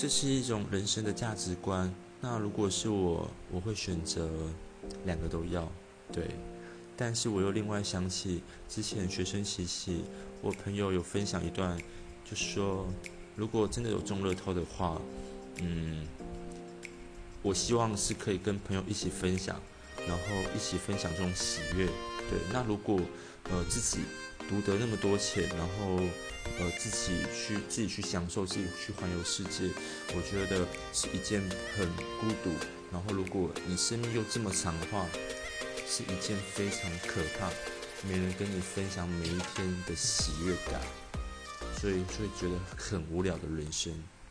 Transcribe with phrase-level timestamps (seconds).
[0.00, 1.92] 这是一种人生的价值观。
[2.20, 4.30] 那如果是我，我会选择
[5.04, 5.68] 两个都要，
[6.12, 6.28] 对。
[6.96, 10.04] 但是我又另外想起之前学生时期，
[10.40, 11.76] 我朋友有分享一段，
[12.24, 12.86] 就说
[13.34, 15.02] 如果真的有中乐透的话，
[15.62, 16.06] 嗯，
[17.42, 19.60] 我希望是可以跟朋友一起分享，
[20.06, 20.24] 然后
[20.54, 21.86] 一起分享这种喜悦。
[22.30, 23.00] 对，那如果
[23.50, 24.04] 呃自己
[24.48, 25.98] 独得那么多钱，然后。
[26.78, 29.68] 自己去自己去享受，自己去环游世界，
[30.14, 31.42] 我觉得是一件
[31.76, 31.86] 很
[32.20, 32.50] 孤独。
[32.92, 35.04] 然后，如果你生命又这么长的话，
[35.86, 37.50] 是一件非常可怕，
[38.08, 40.80] 没人跟你分享每一天的喜悦感，
[41.80, 43.92] 所以就会觉得很无聊的人生。